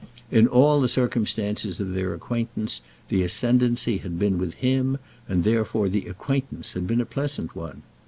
In 0.31 0.47
all 0.47 0.81
the 0.81 0.87
circumstances 0.87 1.79
of 1.79 1.91
their 1.91 2.15
acquaintance 2.15 2.81
the 3.09 3.21
ascendancy 3.21 3.99
had 3.99 4.17
been 4.17 4.39
with 4.39 4.55
him, 4.55 4.97
and 5.29 5.43
therefore 5.43 5.89
the 5.89 6.07
acquaintance 6.07 6.73
had 6.73 6.87
been 6.87 7.01
a 7.01 7.05
pleasant 7.05 7.55
one. 7.55 7.83